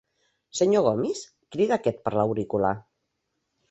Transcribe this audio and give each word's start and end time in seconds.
Senyor 0.59 0.85
Gomis? 0.87 1.23
—crida 1.35 1.79
aquest 1.79 2.05
per 2.09 2.17
l'auricular. 2.19 2.77